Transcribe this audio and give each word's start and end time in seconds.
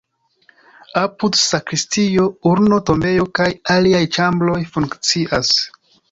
Apude 0.99 1.39
sakristio, 1.41 2.23
urno-tombejo 2.51 3.25
kaj 3.39 3.47
aliaj 3.75 4.01
ĉambroj 4.17 4.57
funkcias. 4.77 5.53